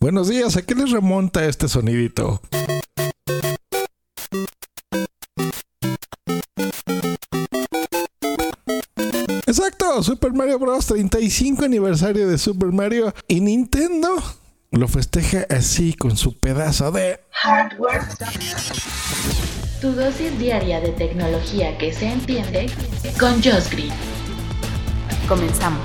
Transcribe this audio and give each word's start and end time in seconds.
Buenos 0.00 0.28
días, 0.28 0.56
¿a 0.56 0.62
qué 0.62 0.76
les 0.76 0.92
remonta 0.92 1.44
este 1.44 1.66
sonidito? 1.66 2.40
Exacto, 9.44 10.00
Super 10.04 10.32
Mario 10.32 10.60
Bros. 10.60 10.86
35 10.86 11.64
aniversario 11.64 12.28
de 12.28 12.38
Super 12.38 12.68
Mario 12.68 13.12
y 13.26 13.40
Nintendo 13.40 14.22
lo 14.70 14.86
festeja 14.86 15.46
así 15.50 15.94
con 15.94 16.16
su 16.16 16.38
pedazo 16.38 16.92
de 16.92 17.18
hardware. 17.30 18.02
Tu 19.80 19.90
dosis 19.90 20.38
diaria 20.38 20.80
de 20.80 20.90
tecnología 20.90 21.76
que 21.76 21.92
se 21.92 22.06
entiende 22.06 22.70
con 23.18 23.42
Josh 23.42 23.68
Green. 23.72 23.92
Comenzamos. 25.26 25.84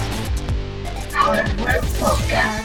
Hardware. 1.13 2.62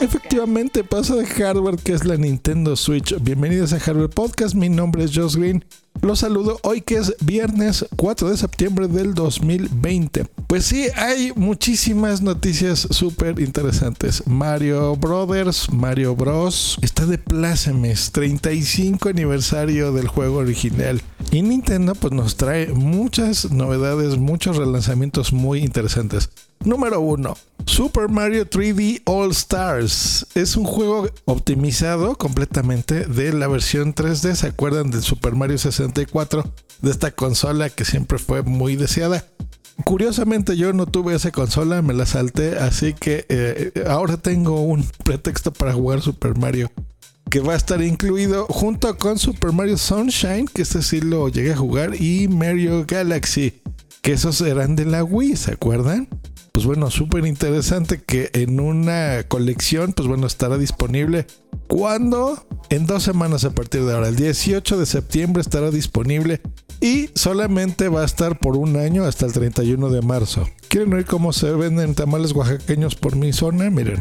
Efectivamente, 0.00 0.82
pasa 0.84 1.14
de 1.14 1.26
hardware 1.26 1.76
que 1.76 1.92
es 1.92 2.04
la 2.04 2.16
Nintendo 2.16 2.74
Switch. 2.76 3.14
Bienvenidos 3.20 3.72
a 3.72 3.80
Hardware 3.80 4.10
Podcast. 4.10 4.54
Mi 4.54 4.68
nombre 4.68 5.04
es 5.04 5.12
Josh 5.14 5.36
Green. 5.36 5.64
Los 6.00 6.20
saludo 6.20 6.58
hoy 6.62 6.80
que 6.80 6.96
es 6.96 7.14
viernes 7.20 7.84
4 7.96 8.30
de 8.30 8.36
septiembre 8.36 8.86
del 8.86 9.14
2020. 9.14 10.26
Pues 10.46 10.64
sí, 10.64 10.86
hay 10.96 11.32
muchísimas 11.34 12.22
noticias 12.22 12.86
súper 12.90 13.40
interesantes. 13.40 14.22
Mario 14.26 14.96
Brothers, 14.96 15.72
Mario 15.72 16.14
Bros. 16.14 16.78
Está 16.82 17.04
de 17.04 17.18
plácemes, 17.18 18.12
35 18.12 19.08
aniversario 19.08 19.92
del 19.92 20.08
juego 20.08 20.36
original. 20.38 21.02
Y 21.32 21.42
Nintendo 21.42 21.94
pues 21.94 22.12
nos 22.12 22.36
trae 22.36 22.68
muchas 22.68 23.50
novedades, 23.50 24.16
muchos 24.18 24.56
relanzamientos 24.56 25.32
muy 25.32 25.60
interesantes. 25.60 26.30
Número 26.64 27.00
1. 27.00 27.36
Super 27.66 28.08
Mario 28.08 28.48
3D 28.48 29.02
All 29.04 29.30
Stars. 29.30 30.26
Es 30.34 30.56
un 30.56 30.64
juego 30.64 31.08
optimizado 31.26 32.16
completamente 32.16 33.04
de 33.04 33.32
la 33.32 33.46
versión 33.46 33.94
3D. 33.94 34.34
¿Se 34.34 34.46
acuerdan 34.46 34.90
del 34.90 35.02
Super 35.02 35.34
Mario 35.34 35.58
64? 35.58 35.87
De 35.92 36.90
esta 36.90 37.10
consola 37.10 37.70
que 37.70 37.84
siempre 37.84 38.18
fue 38.18 38.42
muy 38.42 38.76
deseada. 38.76 39.24
Curiosamente 39.84 40.56
yo 40.56 40.72
no 40.72 40.86
tuve 40.86 41.14
esa 41.14 41.30
consola, 41.30 41.82
me 41.82 41.94
la 41.94 42.06
salté, 42.06 42.58
así 42.58 42.94
que 42.94 43.26
eh, 43.28 43.84
ahora 43.86 44.16
tengo 44.16 44.62
un 44.62 44.84
pretexto 45.04 45.52
para 45.52 45.72
jugar 45.72 46.00
Super 46.00 46.36
Mario 46.36 46.70
que 47.30 47.40
va 47.40 47.52
a 47.52 47.56
estar 47.56 47.82
incluido 47.82 48.46
junto 48.46 48.96
con 48.96 49.18
Super 49.18 49.52
Mario 49.52 49.76
Sunshine, 49.76 50.46
que 50.46 50.62
este 50.62 50.82
sí 50.82 51.00
lo 51.00 51.28
llegué 51.28 51.52
a 51.52 51.56
jugar, 51.56 51.94
y 52.00 52.26
Mario 52.26 52.86
Galaxy, 52.88 53.60
que 54.00 54.12
esos 54.12 54.40
eran 54.40 54.76
de 54.76 54.86
la 54.86 55.04
Wii, 55.04 55.36
¿se 55.36 55.52
acuerdan? 55.52 56.08
pues 56.58 56.66
bueno, 56.66 56.90
súper 56.90 57.24
interesante 57.24 58.02
que 58.02 58.30
en 58.32 58.58
una 58.58 59.22
colección, 59.28 59.92
pues 59.92 60.08
bueno, 60.08 60.26
estará 60.26 60.58
disponible. 60.58 61.24
¿Cuándo? 61.68 62.46
En 62.70 62.86
dos 62.86 63.02
semanas 63.02 63.44
a 63.44 63.50
partir 63.50 63.84
de 63.84 63.94
ahora. 63.94 64.08
El 64.08 64.16
18 64.16 64.78
de 64.78 64.86
septiembre 64.86 65.42
estará 65.42 65.70
disponible 65.70 66.40
y 66.80 67.10
solamente 67.14 67.88
va 67.88 68.02
a 68.02 68.04
estar 68.04 68.38
por 68.38 68.56
un 68.56 68.76
año 68.76 69.04
hasta 69.04 69.26
el 69.26 69.32
31 69.32 69.90
de 69.90 70.02
marzo. 70.02 70.48
¿Quieren 70.68 70.90
ver 70.90 71.04
cómo 71.04 71.32
se 71.32 71.52
venden 71.52 71.94
tamales 71.94 72.32
oaxaqueños 72.32 72.94
por 72.94 73.16
mi 73.16 73.32
zona? 73.32 73.70
Miren. 73.70 74.00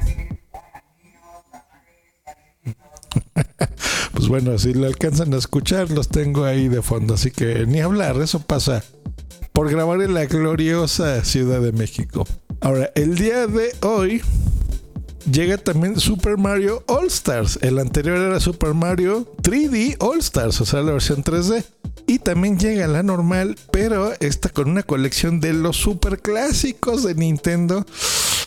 pues 4.14 4.28
bueno, 4.28 4.58
si 4.58 4.74
lo 4.74 4.88
alcanzan 4.88 5.34
a 5.34 5.38
escuchar, 5.38 5.92
los 5.92 6.08
tengo 6.08 6.46
ahí 6.46 6.70
de 6.70 6.82
fondo. 6.82 7.16
Así 7.16 7.32
que 7.32 7.66
ni 7.66 7.82
hablar, 7.82 8.18
eso 8.22 8.40
pasa 8.40 8.84
por 9.52 9.70
grabar 9.70 10.02
en 10.02 10.14
la 10.14 10.26
gloriosa 10.26 11.24
Ciudad 11.26 11.62
de 11.62 11.72
México. 11.72 12.26
Ahora, 12.62 12.92
el 12.96 13.16
día 13.16 13.48
de 13.48 13.72
hoy 13.82 14.22
llega 15.32 15.58
también 15.58 16.00
Super 16.00 16.38
Mario 16.38 16.84
All 16.88 17.08
Stars. 17.08 17.60
El 17.62 17.80
anterior 17.80 18.18
era 18.18 18.40
Super 18.40 18.74
Mario 18.74 19.32
3D 19.42 19.98
All 20.00 20.20
Stars, 20.20 20.62
o 20.62 20.66
sea, 20.66 20.82
la 20.82 20.94
versión 20.94 21.24
3D. 21.24 21.64
Y 22.08 22.20
también 22.20 22.58
llega 22.58 22.88
la 22.88 23.04
normal, 23.04 23.58
pero 23.72 24.14
está 24.20 24.50
con 24.50 24.70
una 24.70 24.84
colección 24.84 25.40
de 25.42 25.54
los 25.54 25.78
super 25.78 26.20
clásicos 26.20 27.04
de 27.04 27.16
Nintendo. 27.16 27.86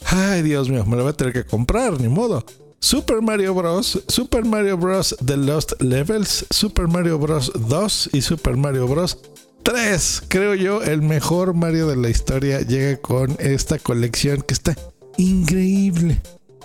Ay, 0.06 0.42
Dios 0.42 0.70
mío, 0.70 0.84
me 0.86 0.96
lo 0.96 1.02
voy 1.02 1.12
a 1.12 1.16
tener 1.16 1.32
que 1.32 1.44
comprar, 1.44 2.00
ni 2.00 2.08
modo. 2.08 2.44
Super 2.78 3.20
Mario 3.20 3.54
Bros., 3.54 4.02
Super 4.08 4.46
Mario 4.46 4.78
Bros. 4.78 5.14
The 5.24 5.36
Lost 5.36 5.80
Levels, 5.82 6.46
Super 6.50 6.88
Mario 6.88 7.18
Bros. 7.18 7.52
2 7.54 8.10
y 8.14 8.22
Super 8.22 8.56
Mario 8.56 8.88
Bros. 8.88 9.18
3, 9.62 10.22
creo 10.28 10.54
yo, 10.54 10.82
el 10.82 11.02
mejor 11.02 11.52
Mario 11.52 11.86
de 11.86 11.96
la 11.96 12.08
historia 12.08 12.62
llega 12.62 12.96
con 12.96 13.36
esta 13.38 13.78
colección 13.78 14.40
que 14.40 14.54
está 14.54 14.74
increíble. 15.18 16.20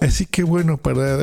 Así 0.05 0.27
que 0.27 0.43
bueno, 0.43 0.77
para 0.77 1.17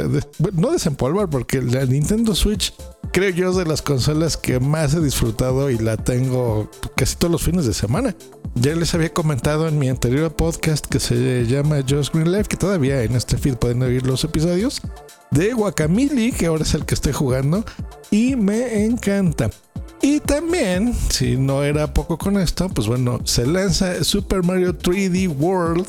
no 0.54 0.72
desempolvar, 0.72 1.30
porque 1.30 1.62
la 1.62 1.86
Nintendo 1.86 2.34
Switch 2.34 2.74
creo 3.12 3.30
yo 3.30 3.50
es 3.50 3.56
de 3.56 3.64
las 3.64 3.80
consolas 3.80 4.36
que 4.36 4.58
más 4.58 4.94
he 4.94 5.00
disfrutado 5.00 5.70
y 5.70 5.78
la 5.78 5.96
tengo 5.96 6.68
casi 6.96 7.14
todos 7.14 7.30
los 7.30 7.42
fines 7.42 7.64
de 7.64 7.74
semana. 7.74 8.16
Ya 8.56 8.74
les 8.74 8.92
había 8.94 9.12
comentado 9.12 9.68
en 9.68 9.78
mi 9.78 9.88
anterior 9.88 10.34
podcast 10.34 10.84
que 10.86 10.98
se 10.98 11.46
llama 11.46 11.84
Just 11.88 12.12
Green 12.12 12.32
Life, 12.32 12.48
que 12.48 12.56
todavía 12.56 13.04
en 13.04 13.14
este 13.14 13.38
feed 13.38 13.54
pueden 13.54 13.82
oír 13.82 14.04
los 14.04 14.24
episodios, 14.24 14.82
de 15.30 15.52
Guacamole, 15.52 16.32
que 16.32 16.46
ahora 16.46 16.64
es 16.64 16.74
el 16.74 16.84
que 16.84 16.94
estoy 16.94 17.12
jugando, 17.12 17.64
y 18.10 18.34
me 18.34 18.84
encanta. 18.84 19.48
Y 20.02 20.18
también, 20.18 20.92
si 21.10 21.36
no 21.36 21.62
era 21.62 21.94
poco 21.94 22.18
con 22.18 22.36
esto, 22.36 22.68
pues 22.68 22.88
bueno, 22.88 23.20
se 23.22 23.46
lanza 23.46 24.02
Super 24.02 24.42
Mario 24.42 24.76
3D 24.76 25.28
World, 25.38 25.86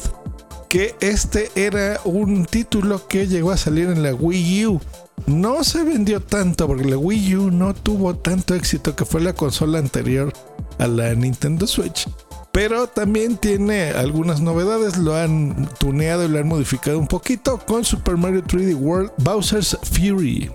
que 0.74 0.96
este 1.02 1.52
era 1.54 2.02
un 2.04 2.46
título 2.46 3.08
que 3.08 3.28
llegó 3.28 3.52
a 3.52 3.58
salir 3.58 3.90
en 3.90 4.02
la 4.02 4.16
Wii 4.16 4.66
U. 4.66 4.82
No 5.28 5.64
se 5.64 5.84
vendió 5.84 6.20
tanto 6.20 6.66
porque 6.66 6.86
la 6.86 6.98
Wii 6.98 7.36
U 7.36 7.52
no 7.52 7.76
tuvo 7.76 8.16
tanto 8.16 8.56
éxito 8.56 8.96
que 8.96 9.06
fue 9.06 9.22
la 9.22 9.34
consola 9.34 9.78
anterior 9.78 10.34
a 10.80 10.88
la 10.88 11.14
Nintendo 11.14 11.68
Switch. 11.68 12.10
Pero 12.52 12.88
también 12.88 13.38
tiene 13.38 13.92
algunas 13.92 14.42
novedades, 14.42 14.98
lo 14.98 15.16
han 15.16 15.70
tuneado 15.78 16.26
y 16.26 16.30
lo 16.30 16.40
han 16.40 16.48
modificado 16.48 16.98
un 16.98 17.08
poquito 17.08 17.60
con 17.60 17.86
Super 17.86 18.18
Mario 18.18 18.42
3D 18.42 18.76
World 18.76 19.12
Bowser's 19.20 19.78
Fury. 19.84 20.50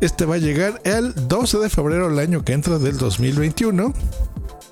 Este 0.00 0.24
va 0.24 0.36
a 0.36 0.38
llegar 0.38 0.80
el 0.84 1.12
12 1.26 1.58
de 1.58 1.68
febrero 1.68 2.08
del 2.08 2.20
año 2.20 2.44
que 2.44 2.52
entra 2.52 2.78
del 2.78 2.96
2021. 2.96 3.92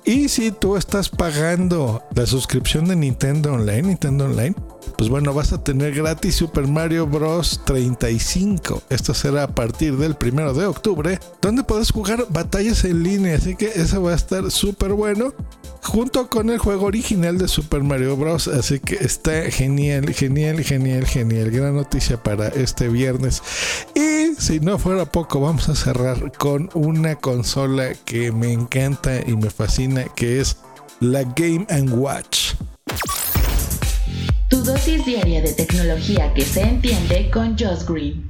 Y 0.05 0.29
si 0.29 0.51
tú 0.51 0.77
estás 0.77 1.09
pagando 1.09 2.03
la 2.13 2.27
suscripción 2.27 2.85
de 2.85 2.95
Nintendo 2.95 3.53
Online, 3.53 3.81
Nintendo 3.81 4.25
Online, 4.25 4.53
pues 4.97 5.09
bueno, 5.09 5.33
vas 5.33 5.51
a 5.51 5.63
tener 5.63 5.95
gratis 5.95 6.35
Super 6.35 6.67
Mario 6.67 7.07
Bros. 7.07 7.61
35. 7.65 8.83
Esto 8.89 9.15
será 9.15 9.43
a 9.43 9.47
partir 9.47 9.97
del 9.97 10.15
1 10.21 10.53
de 10.53 10.65
octubre, 10.67 11.19
donde 11.41 11.63
puedes 11.63 11.91
jugar 11.91 12.27
batallas 12.29 12.85
en 12.85 13.01
línea. 13.01 13.35
Así 13.35 13.55
que 13.55 13.65
eso 13.65 14.03
va 14.03 14.11
a 14.11 14.15
estar 14.15 14.51
súper 14.51 14.93
bueno 14.93 15.33
junto 15.81 16.29
con 16.29 16.49
el 16.49 16.57
juego 16.57 16.85
original 16.85 17.37
de 17.37 17.47
Super 17.47 17.83
Mario 17.83 18.15
Bros. 18.15 18.47
Así 18.47 18.79
que 18.79 18.95
está 18.95 19.49
genial, 19.51 20.13
genial, 20.13 20.63
genial, 20.63 21.05
genial. 21.05 21.51
Gran 21.51 21.75
noticia 21.75 22.21
para 22.21 22.47
este 22.49 22.89
viernes. 22.89 23.41
Y 23.95 24.14
si 24.45 24.59
no 24.59 24.77
fuera 24.77 25.05
poco, 25.05 25.39
vamos 25.39 25.69
a 25.69 25.75
cerrar 25.75 26.31
con 26.37 26.69
una 26.75 27.15
consola 27.15 27.95
que 28.05 28.31
me 28.31 28.53
encanta 28.53 29.19
y 29.25 29.35
me 29.35 29.49
fascina, 29.49 30.03
que 30.15 30.39
es 30.39 30.57
la 30.99 31.23
Game⁇ 31.23 31.65
Watch. 31.91 32.53
Tu 34.47 34.57
dosis 34.63 35.03
diaria 35.03 35.41
de 35.41 35.51
tecnología 35.51 36.31
que 36.35 36.43
se 36.43 36.61
entiende 36.61 37.31
con 37.31 37.57
Josh 37.57 37.85
Green. 37.87 38.29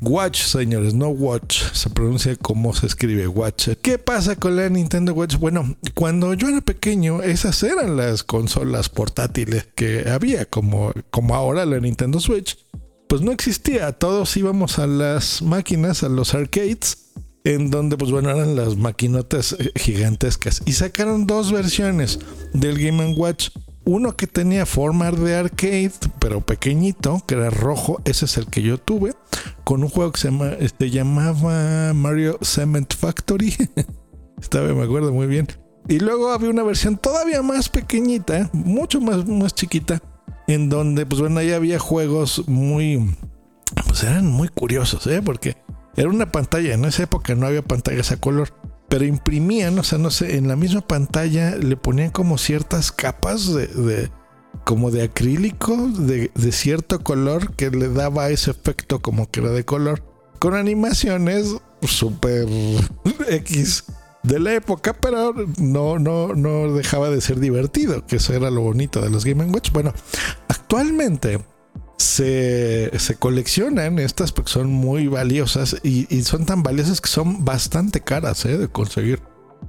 Watch, 0.00 0.42
señores, 0.42 0.94
no 0.94 1.08
Watch. 1.08 1.72
Se 1.72 1.90
pronuncia 1.90 2.36
como 2.36 2.72
se 2.72 2.86
escribe 2.86 3.26
Watch. 3.26 3.70
¿Qué 3.82 3.98
pasa 3.98 4.36
con 4.36 4.54
la 4.54 4.68
Nintendo 4.68 5.12
Watch? 5.12 5.38
Bueno, 5.38 5.74
cuando 5.94 6.34
yo 6.34 6.48
era 6.48 6.60
pequeño, 6.60 7.20
esas 7.20 7.60
eran 7.64 7.96
las 7.96 8.22
consolas 8.22 8.90
portátiles 8.90 9.66
que 9.74 10.08
había, 10.08 10.44
como, 10.44 10.92
como 11.10 11.34
ahora 11.34 11.66
la 11.66 11.80
Nintendo 11.80 12.20
Switch. 12.20 12.58
Pues 13.08 13.22
no 13.22 13.32
existía. 13.32 13.92
Todos 13.92 14.36
íbamos 14.36 14.78
a 14.78 14.86
las 14.86 15.42
máquinas, 15.42 16.02
a 16.02 16.08
los 16.08 16.34
arcades, 16.34 17.12
en 17.44 17.70
donde, 17.70 17.96
pues 17.96 18.10
bueno, 18.10 18.30
eran 18.30 18.56
las 18.56 18.76
maquinotas 18.76 19.56
eh, 19.58 19.72
gigantescas. 19.76 20.62
Y 20.64 20.72
sacaron 20.72 21.26
dos 21.26 21.52
versiones 21.52 22.18
del 22.52 22.78
Game 22.78 23.14
Watch 23.14 23.50
uno 23.84 24.16
que 24.16 24.26
tenía 24.26 24.66
forma 24.66 25.10
de 25.10 25.36
arcade, 25.36 25.92
pero 26.18 26.40
pequeñito, 26.40 27.22
que 27.26 27.34
era 27.34 27.50
rojo, 27.50 28.00
ese 28.04 28.24
es 28.24 28.36
el 28.38 28.46
que 28.46 28.62
yo 28.62 28.78
tuve, 28.78 29.14
con 29.62 29.82
un 29.82 29.90
juego 29.90 30.12
que 30.12 30.20
se 30.20 30.30
este, 30.60 30.90
llamaba 30.90 31.92
Mario 31.92 32.38
Cement 32.42 32.94
Factory. 32.94 33.54
Estaba, 34.40 34.72
me 34.72 34.82
acuerdo 34.82 35.12
muy 35.12 35.26
bien. 35.26 35.48
Y 35.86 35.98
luego 35.98 36.32
había 36.32 36.48
una 36.48 36.62
versión 36.62 36.96
todavía 36.96 37.42
más 37.42 37.68
pequeñita, 37.68 38.48
mucho 38.54 39.00
más, 39.00 39.26
más 39.26 39.54
chiquita, 39.54 40.00
en 40.46 40.68
donde, 40.68 41.06
pues 41.06 41.20
bueno, 41.20 41.40
ahí 41.40 41.52
había 41.52 41.78
juegos 41.78 42.44
muy, 42.46 43.16
pues 43.86 44.02
eran 44.02 44.26
muy 44.26 44.48
curiosos, 44.48 45.06
¿eh? 45.06 45.22
Porque 45.22 45.56
era 45.96 46.08
una 46.08 46.30
pantalla, 46.32 46.74
en 46.74 46.84
esa 46.84 47.04
época 47.04 47.34
no 47.34 47.46
había 47.46 47.62
pantallas 47.62 48.12
a 48.12 48.16
color 48.16 48.52
pero 48.88 49.04
imprimían, 49.06 49.78
o 49.78 49.82
sea, 49.82 49.98
no 49.98 50.10
sé, 50.10 50.36
en 50.36 50.46
la 50.46 50.56
misma 50.56 50.80
pantalla 50.80 51.56
le 51.56 51.76
ponían 51.76 52.10
como 52.10 52.38
ciertas 52.38 52.92
capas 52.92 53.52
de, 53.52 54.08
como 54.64 54.90
de 54.90 55.02
acrílico, 55.02 55.76
de, 55.76 56.30
de 56.34 56.52
cierto 56.52 57.02
color 57.02 57.56
que 57.56 57.70
le 57.70 57.88
daba 57.88 58.28
ese 58.28 58.52
efecto 58.52 59.00
como 59.00 59.28
que 59.30 59.40
era 59.40 59.50
de 59.50 59.64
color, 59.64 60.04
con 60.38 60.54
animaciones 60.54 61.56
súper 61.82 62.46
X 63.28 63.84
de 64.24 64.40
la 64.40 64.54
época, 64.54 64.94
pero 64.94 65.34
no, 65.58 65.98
no, 65.98 66.34
no 66.34 66.72
dejaba 66.72 67.10
de 67.10 67.20
ser 67.20 67.38
divertido, 67.38 68.04
que 68.06 68.16
eso 68.16 68.32
era 68.34 68.50
lo 68.50 68.62
bonito 68.62 69.00
de 69.00 69.10
los 69.10 69.24
Game 69.24 69.44
Watch. 69.44 69.70
Bueno, 69.70 69.92
actualmente 70.48 71.40
se, 71.98 72.90
se, 72.98 73.14
coleccionan 73.16 73.98
estas 73.98 74.32
porque 74.32 74.50
son 74.50 74.70
muy 74.70 75.06
valiosas 75.06 75.76
y, 75.82 76.12
y, 76.14 76.22
son 76.22 76.46
tan 76.46 76.62
valiosas 76.62 77.00
que 77.00 77.08
son 77.08 77.44
bastante 77.44 78.00
caras 78.00 78.44
¿eh? 78.46 78.58
de 78.58 78.68
conseguir. 78.68 79.20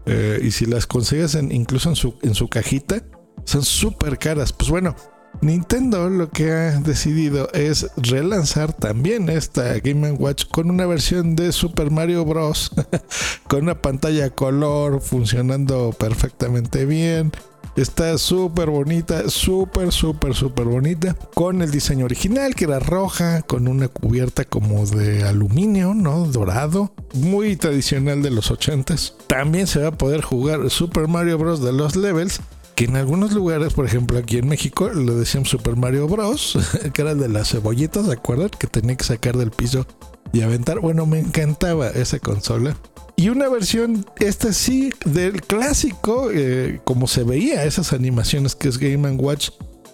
Eh, 0.06 0.40
y 0.44 0.52
si 0.52 0.66
las 0.66 0.88
consigues 0.88 1.36
en, 1.36 1.52
incluso 1.52 1.90
en 1.90 1.96
su, 1.96 2.16
en 2.22 2.34
su 2.34 2.48
cajita, 2.50 3.04
son 3.44 3.64
súper 3.64 4.18
caras. 4.18 4.54
Pues 4.54 4.70
bueno, 4.70 4.96
Nintendo 5.42 6.10
lo 6.10 6.30
que 6.30 6.52
ha 6.52 6.80
decidido 6.80 7.50
es 7.54 7.88
relanzar 7.98 8.74
también 8.74 9.30
esta 9.30 9.80
Game 9.80 10.12
Watch 10.12 10.46
con 10.46 10.70
una 10.70 10.86
versión 10.86 11.36
de 11.36 11.52
Super 11.52 11.92
Mario 11.92 12.26
Bros. 12.26 12.72
con 13.48 13.64
una 13.64 13.82
pantalla 13.82 14.30
color 14.30 15.02
funcionando 15.02 15.94
perfectamente 15.98 16.86
bien. 16.86 17.32
Está 17.76 18.18
súper 18.18 18.70
bonita, 18.70 19.30
súper, 19.30 19.92
súper, 19.92 20.34
súper 20.34 20.66
bonita. 20.66 21.14
Con 21.34 21.62
el 21.62 21.72
diseño 21.72 22.06
original, 22.06 22.56
que 22.56 22.64
era 22.64 22.80
roja, 22.80 23.42
con 23.42 23.68
una 23.68 23.90
cubierta 23.90 24.46
como 24.46 24.86
de 24.86 25.26
aluminio, 25.26 25.94
¿no? 25.94 26.26
Dorado. 26.26 26.94
Muy 27.14 27.58
tradicional 27.58 28.22
de 28.22 28.32
los 28.32 28.50
80s. 28.50 29.14
También 29.28 29.68
se 29.68 29.82
va 29.82 29.90
a 29.90 29.98
poder 29.98 30.22
jugar 30.22 30.70
Super 30.70 31.10
Mario 31.10 31.38
Bros. 31.38 31.62
de 31.62 31.74
los 31.74 31.98
levels 31.98 32.40
que 32.76 32.86
en 32.86 32.98
algunos 32.98 33.32
lugares, 33.32 33.74
por 33.74 33.86
ejemplo 33.86 34.18
aquí 34.20 34.38
en 34.38 34.50
México, 34.50 34.90
lo 34.90 35.16
decían 35.16 35.46
Super 35.46 35.78
Mario 35.78 36.08
Bros, 36.08 36.58
que 36.94 37.02
era 37.02 37.16
de 37.16 37.30
las 37.30 37.50
cebollitas, 37.50 38.06
¿se 38.06 38.14
acuerdan? 38.14 38.50
Que 38.50 38.68
tenía 38.68 38.96
que 38.96 39.06
sacar 39.06 39.38
del 39.38 39.52
piso 39.52 39.88
y 40.34 40.42
aventar. 40.42 40.80
Bueno, 40.80 41.06
me 41.06 41.20
encantaba 41.20 41.88
esa 41.90 42.20
consola. 42.20 42.76
Y 43.16 43.30
una 43.30 43.48
versión, 43.48 44.06
esta 44.20 44.52
sí, 44.52 44.92
del 45.06 45.42
clásico, 45.42 46.30
eh, 46.34 46.82
como 46.84 47.08
se 47.08 47.24
veía 47.24 47.64
esas 47.64 47.94
animaciones 47.94 48.56
que 48.56 48.68
es 48.68 48.78
Game 48.78 49.10
Watch 49.12 49.52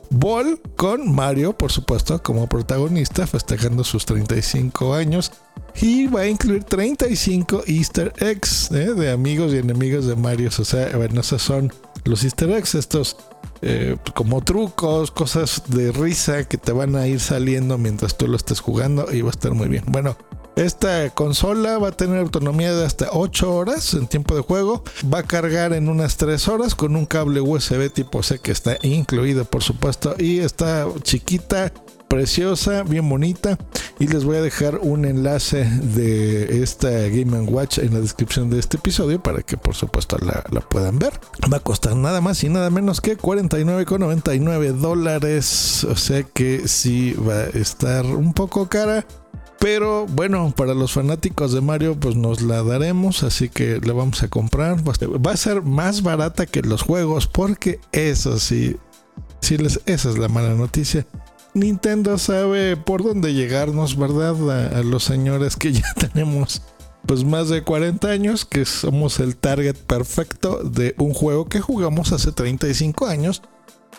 Ball, 0.10 0.60
con 0.75 1.13
Mario, 1.13 1.56
por 1.56 1.72
supuesto, 1.72 2.22
como 2.24 2.50
protagonista, 2.50 3.27
festejando 3.27 3.84
sus 3.84 4.07
35 4.07 4.95
años. 4.95 5.31
Y 5.80 6.07
va 6.07 6.22
a 6.22 6.27
incluir 6.27 6.63
35 6.63 7.63
Easter 7.68 8.12
eggs 8.18 8.72
¿eh? 8.72 8.94
de 8.94 9.12
amigos 9.12 9.54
y 9.54 9.57
enemigos 9.57 10.07
de 10.07 10.16
Mario. 10.16 10.50
O 10.57 10.66
sea, 10.66 10.98
bueno, 10.98 11.22
esas 11.22 11.44
son 11.44 11.72
los 12.06 12.24
easter 12.24 12.50
eggs, 12.51 12.75
estos 12.75 13.18
eh, 13.62 13.98
como 14.15 14.42
trucos, 14.42 15.12
cosas 15.12 15.63
de 15.68 15.92
risa 15.92 16.45
que 16.45 16.57
te 16.57 16.71
van 16.71 16.95
a 16.95 17.07
ir 17.07 17.19
saliendo 17.19 17.77
mientras 17.77 18.18
tú 18.18 18.27
lo 18.27 18.36
estés 18.36 18.59
jugando 18.59 19.12
y 19.12 19.21
va 19.21 19.30
a 19.30 19.31
estar 19.31 19.53
muy 19.53 19.68
bien. 19.68 19.83
Bueno, 19.88 20.18
esta 20.56 21.09
consola 21.12 21.77
va 21.77 21.89
a 21.89 21.92
tener 21.92 22.19
autonomía 22.19 22.74
de 22.74 22.86
hasta 22.86 23.09
8 23.12 23.56
horas 23.56 23.94
en 23.94 24.07
tiempo 24.07 24.36
de 24.36 24.42
juego. 24.42 24.83
Va 25.12 25.19
a 25.19 25.24
cargar 25.24 25.74
en 25.74 25.88
unas 25.88 26.18
3 26.18 26.48
horas 26.50 26.75
con 26.75 26.95
un 26.95 27.06
cable 27.06 27.39
USB 27.39 27.89
tipo 27.92 28.21
C 28.21 28.39
que 28.39 28.51
está 28.51 28.77
incluido, 28.81 29.45
por 29.45 29.63
supuesto. 29.63 30.15
Y 30.18 30.39
está 30.39 30.88
chiquita, 31.03 31.71
preciosa, 32.12 32.84
bien 32.84 33.08
bonita. 33.08 33.58
Y 33.98 34.08
les 34.08 34.25
voy 34.25 34.36
a 34.36 34.42
dejar 34.42 34.80
un 34.81 35.06
enlace 35.06 35.63
de 35.63 36.62
esta 36.62 36.90
Game 36.90 37.40
Watch 37.40 37.78
en 37.78 37.94
la 37.94 38.02
descripción 38.02 38.50
de 38.50 38.60
este 38.60 38.75
episodio 38.75 39.24
para 39.24 39.44
que 39.44 39.56
por 39.56 39.75
supuesto 39.75 40.18
la, 40.18 40.44
la 40.52 40.60
puedan 40.60 41.00
ver. 41.00 41.13
Va 41.52 41.58
a 41.58 41.62
costar 41.62 41.96
nada 41.96 42.19
más 42.19 42.44
y 42.44 42.50
nada 42.50 42.69
menos 42.69 43.00
que 43.00 43.18
49,99 43.18 44.74
dólares. 44.74 45.86
O 45.86 45.96
sea 45.96 46.24
que 46.24 46.68
sí 46.68 47.13
va 47.13 47.36
a 47.36 47.46
estar 47.46 48.06
un 48.06 48.34
poco 48.34 48.68
cara. 48.68 49.06
Pero 49.58 50.06
bueno, 50.08 50.54
para 50.54 50.74
los 50.74 50.92
fanáticos 50.92 51.54
de 51.54 51.62
Mario, 51.62 51.98
pues 51.98 52.18
nos 52.18 52.42
la 52.42 52.62
daremos, 52.63 53.24
así 53.24 53.48
que 53.48 53.80
la 53.80 53.94
vamos 53.94 54.22
a 54.22 54.28
comprar. 54.28 54.84
Va 54.86 55.31
a 55.31 55.38
ser 55.38 55.62
más 55.62 56.02
barata 56.02 56.46
que 56.46 56.62
los 56.62 56.81
juegos, 56.81 57.28
porque 57.28 57.80
eso 57.94 58.38
sí, 58.38 58.75
sí 59.40 59.58
les, 59.58 59.80
esa 59.86 60.10
es 60.10 60.18
la 60.18 60.28
mala 60.28 60.56
noticia. 60.56 61.06
Nintendo 61.53 62.18
sabe 62.18 62.77
por 62.77 63.03
dónde 63.03 63.33
llegarnos, 63.33 63.98
¿verdad? 63.98 64.75
A, 64.77 64.83
los 64.83 65.03
señores 65.03 65.56
que 65.56 65.74
ya 65.74 65.94
tenemos 65.95 66.62
pues 67.06 67.24
más 67.24 67.50
de 67.50 67.63
40 67.63 68.07
años, 68.07 68.45
que 68.45 68.63
somos 68.65 69.19
el 69.19 69.36
target 69.36 69.75
perfecto 69.75 70.63
de 70.63 70.95
un 70.98 71.13
juego 71.13 71.45
que 71.45 71.59
jugamos 71.59 72.12
hace 72.13 72.31
35 72.31 73.07
años. 73.07 73.42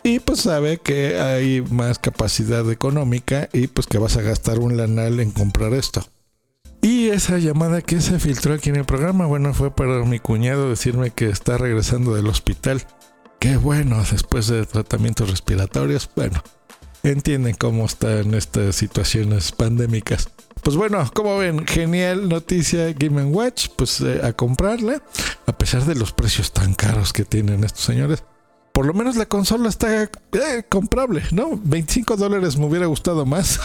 Y 0.04 0.20
pues 0.20 0.40
sabe 0.40 0.78
que 0.78 1.20
hay 1.20 1.62
más 1.62 1.98
capacidad 1.98 2.68
económica 2.70 3.48
y 3.52 3.66
pues 3.68 3.86
que 3.86 3.98
vas 3.98 4.16
a 4.16 4.22
gastar 4.22 4.58
un 4.58 4.76
lanal 4.76 5.20
en 5.20 5.30
comprar 5.30 5.74
esto. 5.74 6.04
Y 6.80 7.10
esa 7.10 7.38
llamada 7.38 7.80
que 7.82 8.00
se 8.00 8.18
filtró 8.18 8.54
aquí 8.54 8.70
en 8.70 8.76
el 8.76 8.84
programa, 8.84 9.26
bueno, 9.26 9.54
fue 9.54 9.70
para 9.72 10.04
mi 10.04 10.18
cuñado 10.18 10.70
decirme 10.70 11.10
que 11.10 11.28
está 11.28 11.56
regresando 11.56 12.14
del 12.14 12.26
hospital. 12.26 12.82
Qué 13.38 13.56
bueno, 13.56 14.02
después 14.10 14.48
de 14.48 14.66
tratamientos 14.66 15.30
respiratorios, 15.30 16.10
bueno, 16.16 16.42
entienden 17.10 17.54
cómo 17.54 17.86
están 17.86 18.34
estas 18.34 18.76
situaciones 18.76 19.52
pandémicas. 19.52 20.28
Pues 20.62 20.76
bueno, 20.76 21.10
como 21.12 21.38
ven, 21.38 21.66
genial 21.66 22.28
noticia 22.28 22.92
Game 22.92 23.24
Watch, 23.24 23.68
pues 23.76 24.00
eh, 24.00 24.20
a 24.22 24.32
comprarla, 24.32 25.02
a 25.46 25.58
pesar 25.58 25.84
de 25.84 25.96
los 25.96 26.12
precios 26.12 26.52
tan 26.52 26.74
caros 26.74 27.12
que 27.12 27.24
tienen 27.24 27.64
estos 27.64 27.84
señores. 27.84 28.22
Por 28.72 28.86
lo 28.86 28.94
menos 28.94 29.16
la 29.16 29.26
consola 29.26 29.68
está 29.68 30.04
eh, 30.04 30.08
comprable, 30.68 31.22
¿no? 31.32 31.60
25 31.62 32.16
dólares 32.16 32.56
me 32.56 32.66
hubiera 32.66 32.86
gustado 32.86 33.26
más. 33.26 33.60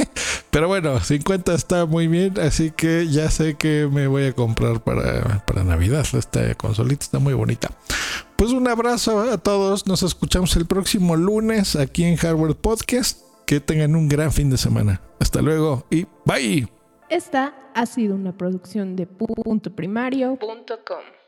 Pero 0.50 0.68
bueno, 0.68 1.00
50 1.00 1.54
está 1.54 1.86
muy 1.86 2.06
bien, 2.06 2.38
así 2.38 2.70
que 2.70 3.08
ya 3.08 3.30
sé 3.30 3.54
que 3.54 3.88
me 3.90 4.06
voy 4.06 4.26
a 4.26 4.32
comprar 4.34 4.84
para, 4.84 5.44
para 5.46 5.64
Navidad. 5.64 6.06
Esta 6.12 6.54
consolita 6.54 7.04
está 7.04 7.18
muy 7.18 7.32
bonita. 7.32 7.70
Pues 8.42 8.54
un 8.54 8.66
abrazo 8.66 9.20
a 9.20 9.38
todos. 9.38 9.86
Nos 9.86 10.02
escuchamos 10.02 10.56
el 10.56 10.66
próximo 10.66 11.14
lunes 11.14 11.76
aquí 11.76 12.02
en 12.02 12.16
Hardware 12.16 12.56
Podcast. 12.56 13.20
Que 13.46 13.60
tengan 13.60 13.94
un 13.94 14.08
gran 14.08 14.32
fin 14.32 14.50
de 14.50 14.58
semana. 14.58 15.00
Hasta 15.20 15.40
luego 15.40 15.86
y 15.90 16.08
bye. 16.26 16.68
Esta 17.08 17.54
ha 17.72 17.86
sido 17.86 18.16
una 18.16 18.36
producción 18.36 18.96
de 18.96 19.06
puntoprimario.com. 19.06 21.21